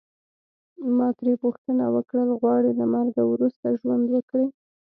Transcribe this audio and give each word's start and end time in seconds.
ما 0.97 1.07
ترې 1.19 1.33
پوښتنه 1.43 1.83
وکړل 1.95 2.29
غواړې 2.39 2.71
له 2.79 2.85
مرګه 2.93 3.23
وروسته 3.31 3.77
ژوند 3.79 4.05
وکړې. 4.11 4.45